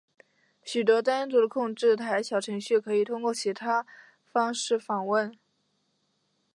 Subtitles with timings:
[0.63, 3.85] 许多单独的控制台小程序可以通过其他
[4.31, 5.31] 方式访问。